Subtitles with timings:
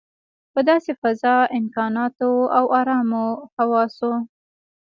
[0.53, 3.23] په داسې فضا، امکاناتو او ارامه
[3.55, 4.11] حواسو.